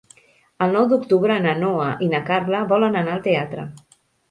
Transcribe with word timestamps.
El 0.65 0.71
nou 0.75 0.87
d'octubre 0.93 1.35
na 1.43 1.53
Noa 1.59 1.91
i 2.07 2.09
na 2.15 2.23
Carla 2.31 2.65
volen 2.73 3.01
anar 3.05 3.17
al 3.21 3.25
teatre. 3.31 3.71